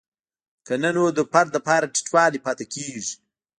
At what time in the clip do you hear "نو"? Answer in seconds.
0.95-1.03